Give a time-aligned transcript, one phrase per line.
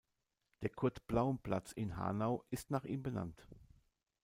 [0.63, 3.47] Der Kurt-Blaum-Platz in Hanau ist nach ihm benannt.